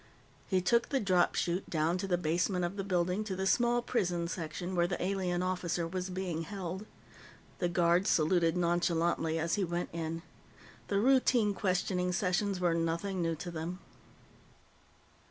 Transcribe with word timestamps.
He 0.47 0.61
took 0.63 0.89
the 0.89 0.99
dropchute 0.99 1.69
down 1.69 1.99
to 1.99 2.07
the 2.07 2.17
basement 2.17 2.65
of 2.65 2.75
the 2.75 2.83
building, 2.83 3.23
to 3.25 3.35
the 3.35 3.45
small 3.45 3.83
prison 3.83 4.27
section 4.27 4.75
where 4.75 4.87
the 4.87 4.99
alien 4.99 5.43
officer 5.43 5.87
was 5.87 6.09
being 6.09 6.41
held. 6.41 6.87
The 7.59 7.69
guards 7.69 8.09
saluted 8.09 8.57
nonchalantly 8.57 9.37
as 9.37 9.53
he 9.61 9.63
went 9.63 9.89
in. 9.93 10.23
The 10.87 10.97
routine 10.99 11.53
questioning 11.53 12.13
sessions 12.13 12.59
were 12.59 12.73
nothing 12.73 13.21
new 13.21 13.35
to 13.35 13.51
them. 13.51 13.77